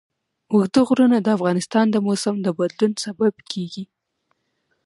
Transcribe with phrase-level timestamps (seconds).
[0.53, 3.83] اوږده غرونه د افغانستان د موسم د بدلون سبب کېږي.